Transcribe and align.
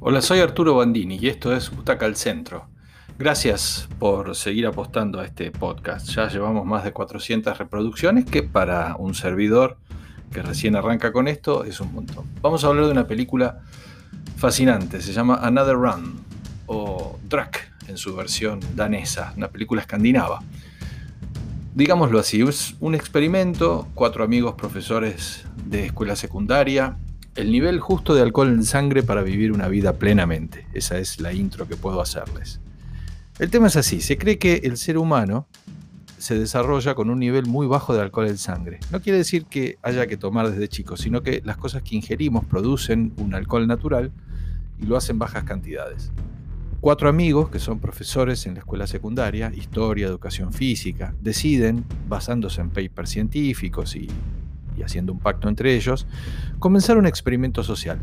Hola, 0.00 0.22
soy 0.22 0.38
Arturo 0.38 0.76
Bandini 0.76 1.18
y 1.20 1.26
esto 1.26 1.52
es 1.52 1.72
Butaca 1.72 2.06
al 2.06 2.14
Centro. 2.14 2.68
Gracias 3.18 3.88
por 3.98 4.36
seguir 4.36 4.64
apostando 4.68 5.18
a 5.18 5.24
este 5.24 5.50
podcast. 5.50 6.08
Ya 6.10 6.28
llevamos 6.28 6.64
más 6.64 6.84
de 6.84 6.92
400 6.92 7.58
reproducciones, 7.58 8.24
que 8.24 8.44
para 8.44 8.94
un 8.96 9.16
servidor 9.16 9.76
que 10.32 10.40
recién 10.40 10.76
arranca 10.76 11.10
con 11.10 11.26
esto 11.26 11.64
es 11.64 11.80
un 11.80 11.92
montón. 11.92 12.26
Vamos 12.40 12.62
a 12.62 12.68
hablar 12.68 12.84
de 12.84 12.92
una 12.92 13.08
película 13.08 13.58
fascinante, 14.36 15.02
se 15.02 15.12
llama 15.12 15.40
Another 15.42 15.74
Run 15.74 16.20
o 16.68 17.18
Drac 17.28 17.68
en 17.88 17.98
su 17.98 18.14
versión 18.14 18.60
danesa, 18.76 19.32
una 19.36 19.48
película 19.48 19.80
escandinava. 19.80 20.38
Digámoslo 21.74 22.20
así, 22.20 22.40
es 22.42 22.76
un 22.78 22.94
experimento, 22.94 23.88
cuatro 23.94 24.22
amigos 24.22 24.54
profesores 24.54 25.44
de 25.66 25.86
escuela 25.86 26.14
secundaria 26.14 26.96
el 27.38 27.52
nivel 27.52 27.78
justo 27.78 28.16
de 28.16 28.22
alcohol 28.22 28.48
en 28.48 28.64
sangre 28.64 29.04
para 29.04 29.22
vivir 29.22 29.52
una 29.52 29.68
vida 29.68 29.92
plenamente. 29.92 30.66
Esa 30.74 30.98
es 30.98 31.20
la 31.20 31.32
intro 31.32 31.68
que 31.68 31.76
puedo 31.76 32.00
hacerles. 32.00 32.60
El 33.38 33.48
tema 33.48 33.68
es 33.68 33.76
así, 33.76 34.00
se 34.00 34.18
cree 34.18 34.38
que 34.38 34.62
el 34.64 34.76
ser 34.76 34.98
humano 34.98 35.46
se 36.18 36.36
desarrolla 36.36 36.96
con 36.96 37.10
un 37.10 37.20
nivel 37.20 37.46
muy 37.46 37.68
bajo 37.68 37.94
de 37.94 38.00
alcohol 38.00 38.26
en 38.26 38.38
sangre. 38.38 38.80
No 38.90 39.00
quiere 39.00 39.18
decir 39.18 39.44
que 39.44 39.78
haya 39.82 40.08
que 40.08 40.16
tomar 40.16 40.50
desde 40.50 40.66
chicos, 40.66 41.00
sino 41.00 41.22
que 41.22 41.40
las 41.44 41.56
cosas 41.56 41.84
que 41.84 41.94
ingerimos 41.94 42.44
producen 42.44 43.12
un 43.18 43.32
alcohol 43.36 43.68
natural 43.68 44.10
y 44.80 44.86
lo 44.86 44.96
hacen 44.96 45.20
bajas 45.20 45.44
cantidades. 45.44 46.10
Cuatro 46.80 47.08
amigos, 47.08 47.50
que 47.50 47.60
son 47.60 47.78
profesores 47.78 48.46
en 48.46 48.54
la 48.54 48.60
escuela 48.60 48.88
secundaria, 48.88 49.52
historia, 49.54 50.08
educación 50.08 50.52
física, 50.52 51.14
deciden, 51.20 51.84
basándose 52.08 52.60
en 52.60 52.70
papers 52.70 53.10
científicos 53.10 53.94
y 53.94 54.08
y 54.78 54.82
haciendo 54.82 55.12
un 55.12 55.18
pacto 55.18 55.48
entre 55.48 55.74
ellos, 55.74 56.06
comenzar 56.58 56.96
un 56.96 57.06
experimento 57.06 57.62
social. 57.62 57.98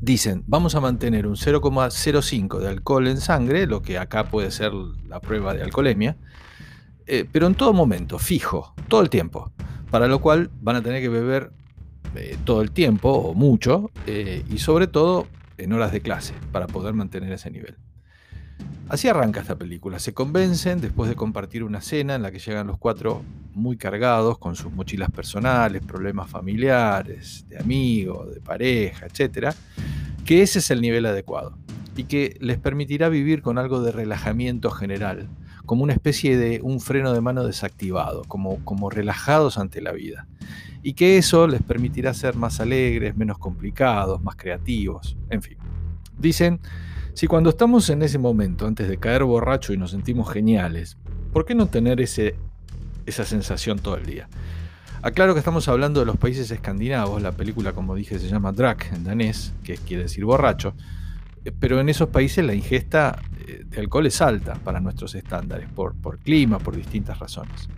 Dicen, 0.00 0.44
vamos 0.46 0.74
a 0.74 0.80
mantener 0.80 1.26
un 1.26 1.36
0,05 1.36 2.58
de 2.58 2.68
alcohol 2.68 3.08
en 3.08 3.20
sangre, 3.20 3.66
lo 3.66 3.82
que 3.82 3.98
acá 3.98 4.24
puede 4.24 4.50
ser 4.50 4.72
la 5.08 5.20
prueba 5.20 5.54
de 5.54 5.62
alcoholemia, 5.62 6.16
eh, 7.06 7.24
pero 7.30 7.46
en 7.46 7.54
todo 7.54 7.72
momento, 7.72 8.18
fijo, 8.18 8.74
todo 8.88 9.00
el 9.00 9.08
tiempo, 9.08 9.52
para 9.90 10.06
lo 10.06 10.20
cual 10.20 10.50
van 10.60 10.76
a 10.76 10.82
tener 10.82 11.00
que 11.00 11.08
beber 11.08 11.50
eh, 12.14 12.36
todo 12.44 12.62
el 12.62 12.70
tiempo 12.70 13.10
o 13.10 13.34
mucho 13.34 13.90
eh, 14.06 14.44
y 14.48 14.58
sobre 14.58 14.86
todo 14.86 15.26
en 15.58 15.72
horas 15.72 15.92
de 15.92 16.00
clase 16.00 16.34
para 16.52 16.66
poder 16.66 16.94
mantener 16.94 17.32
ese 17.32 17.50
nivel. 17.50 17.76
Así 18.88 19.08
arranca 19.08 19.40
esta 19.40 19.56
película. 19.56 19.98
Se 19.98 20.14
convencen 20.14 20.80
después 20.80 21.08
de 21.08 21.16
compartir 21.16 21.64
una 21.64 21.80
cena 21.80 22.14
en 22.14 22.22
la 22.22 22.30
que 22.30 22.38
llegan 22.38 22.68
los 22.68 22.78
cuatro 22.78 23.24
muy 23.52 23.76
cargados 23.76 24.38
con 24.38 24.54
sus 24.54 24.72
mochilas 24.72 25.10
personales, 25.10 25.82
problemas 25.82 26.30
familiares, 26.30 27.44
de 27.48 27.58
amigos, 27.58 28.32
de 28.32 28.40
pareja, 28.40 29.06
etc., 29.06 29.54
que 30.24 30.42
ese 30.42 30.60
es 30.60 30.70
el 30.70 30.80
nivel 30.80 31.04
adecuado 31.06 31.58
y 31.96 32.04
que 32.04 32.36
les 32.40 32.58
permitirá 32.58 33.08
vivir 33.08 33.42
con 33.42 33.58
algo 33.58 33.80
de 33.80 33.90
relajamiento 33.90 34.70
general, 34.70 35.28
como 35.64 35.82
una 35.82 35.94
especie 35.94 36.36
de 36.36 36.60
un 36.62 36.80
freno 36.80 37.12
de 37.12 37.20
mano 37.20 37.44
desactivado, 37.44 38.22
como, 38.28 38.64
como 38.64 38.90
relajados 38.90 39.58
ante 39.58 39.80
la 39.80 39.92
vida. 39.92 40.28
Y 40.82 40.92
que 40.92 41.16
eso 41.16 41.48
les 41.48 41.62
permitirá 41.62 42.14
ser 42.14 42.36
más 42.36 42.60
alegres, 42.60 43.16
menos 43.16 43.38
complicados, 43.38 44.22
más 44.22 44.36
creativos, 44.36 45.16
en 45.30 45.42
fin. 45.42 45.56
Dicen 46.18 46.60
si 47.16 47.26
cuando 47.28 47.48
estamos 47.48 47.88
en 47.88 48.02
ese 48.02 48.18
momento, 48.18 48.66
antes 48.66 48.88
de 48.88 48.98
caer 48.98 49.24
borracho 49.24 49.72
y 49.72 49.78
nos 49.78 49.92
sentimos 49.92 50.30
geniales, 50.30 50.98
¿por 51.32 51.46
qué 51.46 51.54
no 51.54 51.66
tener 51.66 51.98
ese, 52.02 52.34
esa 53.06 53.24
sensación 53.24 53.78
todo 53.78 53.96
el 53.96 54.04
día? 54.04 54.28
Aclaro 55.00 55.32
que 55.32 55.38
estamos 55.38 55.66
hablando 55.68 56.00
de 56.00 56.04
los 56.04 56.18
países 56.18 56.50
escandinavos, 56.50 57.22
la 57.22 57.32
película 57.32 57.72
como 57.72 57.94
dije 57.94 58.18
se 58.18 58.28
llama 58.28 58.52
Drak 58.52 58.92
en 58.92 59.04
danés, 59.04 59.54
que 59.64 59.78
quiere 59.78 60.02
decir 60.02 60.26
borracho, 60.26 60.74
eh, 61.46 61.52
pero 61.58 61.80
en 61.80 61.88
esos 61.88 62.10
países 62.10 62.44
la 62.44 62.52
ingesta 62.52 63.18
eh, 63.46 63.64
de 63.64 63.80
alcohol 63.80 64.04
es 64.04 64.20
alta 64.20 64.52
para 64.56 64.80
nuestros 64.80 65.14
estándares, 65.14 65.70
por, 65.70 65.94
por 65.94 66.18
clima, 66.18 66.58
por 66.58 66.76
distintas 66.76 67.18
razones. 67.18 67.70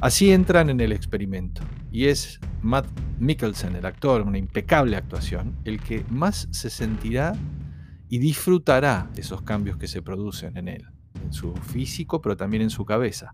Así 0.00 0.32
entran 0.32 0.68
en 0.68 0.80
el 0.80 0.90
experimento 0.90 1.62
y 1.92 2.06
es 2.06 2.40
Matt 2.60 2.86
Mikkelsen, 3.20 3.76
el 3.76 3.86
actor, 3.86 4.22
una 4.22 4.38
impecable 4.38 4.96
actuación, 4.96 5.54
el 5.64 5.80
que 5.80 6.04
más 6.08 6.48
se 6.50 6.70
sentirá 6.70 7.34
y 8.10 8.18
disfrutará 8.18 9.08
esos 9.16 9.42
cambios 9.42 9.78
que 9.78 9.86
se 9.86 10.02
producen 10.02 10.56
en 10.56 10.66
él, 10.66 10.84
en 11.24 11.32
su 11.32 11.54
físico, 11.54 12.20
pero 12.20 12.36
también 12.36 12.64
en 12.64 12.70
su 12.70 12.84
cabeza. 12.84 13.30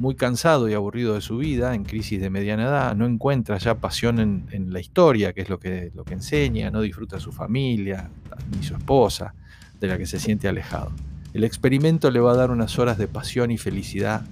Muy 0.00 0.16
cansado 0.16 0.68
y 0.68 0.74
aburrido 0.74 1.14
de 1.14 1.20
su 1.20 1.38
vida, 1.38 1.74
en 1.76 1.84
crisis 1.84 2.20
de 2.20 2.28
mediana 2.28 2.64
edad, 2.64 2.96
no 2.96 3.06
encuentra 3.06 3.58
ya 3.58 3.76
pasión 3.76 4.18
en, 4.18 4.72
la 4.72 4.80
historia, 4.80 5.32
que 5.32 5.42
es 5.42 5.48
lo 5.48 5.60
que, 5.60 5.92
lo 5.94 6.04
que 6.04 6.14
enseña, 6.14 6.72
no 6.72 6.80
disfruta 6.80 7.20
su 7.20 7.30
familia, 7.30 8.10
ni 8.56 8.64
su 8.64 8.74
esposa, 8.74 9.34
de 9.78 9.86
la 9.86 9.96
que 9.96 10.06
se 10.06 10.18
siente 10.18 10.48
alejado. 10.48 10.90
El 11.32 11.44
experimento 11.44 12.10
le 12.10 12.18
va 12.18 12.32
a 12.32 12.36
dar 12.36 12.50
unas 12.50 12.80
horas 12.80 12.98
de 12.98 13.06
pasión 13.06 13.52
y 13.52 13.58
felicidad 13.58 14.22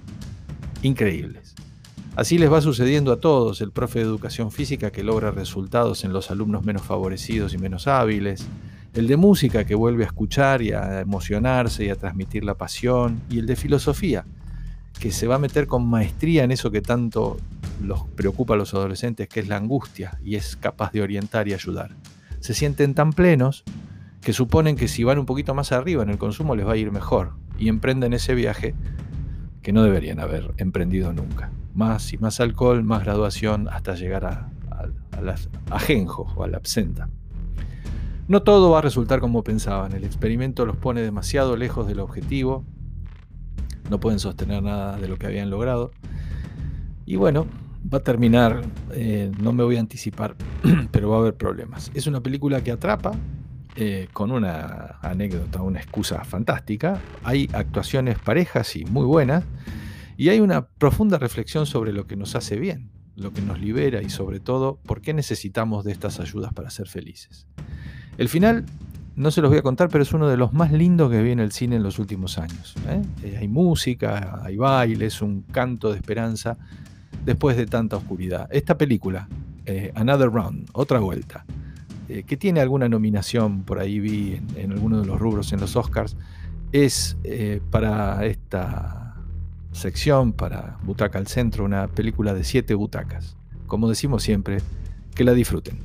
increíbles. 0.81 1.55
Así 2.17 2.37
les 2.37 2.51
va 2.51 2.59
sucediendo 2.59 3.13
a 3.13 3.21
todos, 3.21 3.61
el 3.61 3.71
profe 3.71 3.99
de 3.99 4.05
educación 4.05 4.51
física 4.51 4.91
que 4.91 5.01
logra 5.01 5.31
resultados 5.31 6.03
en 6.03 6.11
los 6.11 6.29
alumnos 6.29 6.65
menos 6.65 6.81
favorecidos 6.81 7.53
y 7.53 7.57
menos 7.57 7.87
hábiles, 7.87 8.45
el 8.93 9.07
de 9.07 9.17
música 9.17 9.65
que 9.65 9.75
vuelve 9.75 10.03
a 10.03 10.07
escuchar 10.07 10.61
y 10.61 10.71
a 10.73 10.99
emocionarse 10.99 11.85
y 11.85 11.89
a 11.89 11.95
transmitir 11.95 12.43
la 12.43 12.55
pasión, 12.55 13.21
y 13.29 13.39
el 13.39 13.45
de 13.45 13.55
filosofía, 13.55 14.25
que 14.99 15.11
se 15.11 15.27
va 15.27 15.35
a 15.35 15.39
meter 15.39 15.67
con 15.67 15.87
maestría 15.87 16.43
en 16.43 16.51
eso 16.51 16.71
que 16.71 16.81
tanto 16.81 17.37
los 17.81 18.03
preocupa 18.09 18.53
a 18.53 18.57
los 18.57 18.73
adolescentes, 18.73 19.27
que 19.27 19.39
es 19.39 19.47
la 19.47 19.57
angustia, 19.57 20.19
y 20.23 20.35
es 20.35 20.55
capaz 20.55 20.91
de 20.91 21.01
orientar 21.01 21.47
y 21.47 21.53
ayudar. 21.53 21.95
Se 22.39 22.53
sienten 22.53 22.93
tan 22.93 23.13
plenos 23.13 23.63
que 24.21 24.33
suponen 24.33 24.75
que 24.75 24.87
si 24.87 25.03
van 25.03 25.19
un 25.19 25.25
poquito 25.25 25.55
más 25.55 25.71
arriba 25.71 26.03
en 26.03 26.09
el 26.09 26.17
consumo 26.17 26.55
les 26.55 26.67
va 26.67 26.73
a 26.73 26.77
ir 26.77 26.91
mejor, 26.91 27.33
y 27.57 27.69
emprenden 27.69 28.13
ese 28.13 28.35
viaje 28.35 28.75
que 29.61 29.71
no 29.71 29.83
deberían 29.83 30.19
haber 30.19 30.53
emprendido 30.57 31.13
nunca. 31.13 31.51
Más 31.73 32.11
y 32.11 32.17
más 32.17 32.39
alcohol, 32.41 32.83
más 32.83 33.03
graduación, 33.03 33.69
hasta 33.69 33.95
llegar 33.95 34.25
a, 34.25 34.49
a, 34.69 35.75
ajenjo 35.75 36.33
o 36.35 36.43
a 36.43 36.47
la 36.47 36.57
absenta. 36.57 37.09
No 38.27 38.43
todo 38.43 38.71
va 38.71 38.79
a 38.79 38.81
resultar 38.81 39.19
como 39.19 39.43
pensaban. 39.43 39.93
El 39.93 40.03
experimento 40.03 40.65
los 40.65 40.77
pone 40.77 41.01
demasiado 41.01 41.55
lejos 41.57 41.87
del 41.87 41.99
objetivo. 41.99 42.65
No 43.89 43.99
pueden 43.99 44.19
sostener 44.19 44.63
nada 44.63 44.97
de 44.97 45.07
lo 45.07 45.17
que 45.17 45.27
habían 45.27 45.49
logrado. 45.49 45.91
Y 47.05 47.17
bueno, 47.17 47.47
va 47.91 47.97
a 47.97 48.03
terminar, 48.03 48.61
eh, 48.91 49.31
no 49.39 49.53
me 49.53 49.63
voy 49.63 49.77
a 49.77 49.79
anticipar, 49.79 50.35
pero 50.91 51.09
va 51.09 51.17
a 51.17 51.19
haber 51.19 51.35
problemas. 51.35 51.91
Es 51.93 52.07
una 52.07 52.21
película 52.21 52.63
que 52.63 52.71
atrapa, 52.71 53.13
eh, 53.75 54.09
con 54.11 54.31
una 54.31 54.99
anécdota, 55.01 55.61
una 55.61 55.79
excusa 55.79 56.23
fantástica. 56.23 57.01
Hay 57.23 57.49
actuaciones 57.53 58.19
parejas 58.19 58.75
y 58.75 58.85
muy 58.85 59.05
buenas. 59.05 59.43
Y 60.17 60.29
hay 60.29 60.39
una 60.39 60.67
profunda 60.67 61.17
reflexión 61.17 61.65
sobre 61.65 61.93
lo 61.93 62.05
que 62.05 62.15
nos 62.15 62.35
hace 62.35 62.57
bien, 62.57 62.91
lo 63.15 63.31
que 63.31 63.41
nos 63.41 63.59
libera 63.59 64.01
y 64.01 64.09
sobre 64.09 64.39
todo 64.39 64.77
por 64.83 65.01
qué 65.01 65.13
necesitamos 65.13 65.83
de 65.83 65.93
estas 65.93 66.19
ayudas 66.19 66.53
para 66.53 66.69
ser 66.69 66.87
felices. 66.87 67.47
El 68.17 68.29
final 68.29 68.65
no 69.15 69.31
se 69.31 69.41
los 69.41 69.49
voy 69.49 69.59
a 69.59 69.61
contar, 69.61 69.89
pero 69.89 70.03
es 70.03 70.13
uno 70.13 70.27
de 70.27 70.37
los 70.37 70.53
más 70.53 70.71
lindos 70.71 71.11
que 71.11 71.21
vi 71.21 71.31
en 71.31 71.39
el 71.39 71.51
cine 71.51 71.75
en 71.75 71.83
los 71.83 71.99
últimos 71.99 72.37
años. 72.37 72.75
¿eh? 72.87 73.01
Eh, 73.23 73.37
hay 73.39 73.47
música, 73.47 74.41
hay 74.43 74.57
baile, 74.57 75.05
es 75.05 75.21
un 75.21 75.43
canto 75.43 75.91
de 75.91 75.97
esperanza 75.97 76.57
después 77.25 77.57
de 77.57 77.65
tanta 77.65 77.97
oscuridad. 77.97 78.47
Esta 78.51 78.77
película, 78.77 79.27
eh, 79.65 79.91
Another 79.95 80.29
Round, 80.29 80.69
otra 80.73 80.99
vuelta, 80.99 81.45
que 82.27 82.35
tiene 82.35 82.59
alguna 82.59 82.89
nominación, 82.89 83.63
por 83.63 83.79
ahí 83.79 84.01
vi 84.01 84.33
en, 84.33 84.47
en 84.57 84.71
alguno 84.73 84.99
de 84.99 85.07
los 85.07 85.17
rubros 85.17 85.53
en 85.53 85.61
los 85.61 85.77
Oscars, 85.77 86.17
es 86.73 87.15
para 87.69 88.25
esta 88.25 89.15
sección, 89.71 90.33
para 90.33 90.77
Butaca 90.83 91.19
al 91.19 91.27
Centro, 91.27 91.63
una 91.63 91.87
película 91.87 92.33
de 92.33 92.43
siete 92.43 92.73
butacas. 92.73 93.37
Como 93.65 93.87
decimos 93.87 94.23
siempre, 94.23 94.57
que 95.15 95.23
la 95.23 95.33
disfruten. 95.33 95.79